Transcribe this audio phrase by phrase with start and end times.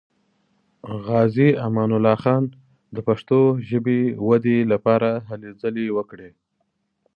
[1.05, 2.43] غازي امان الله خان
[2.95, 6.29] د پښتو ژبې ودې لپاره هلې ځلې وکړې.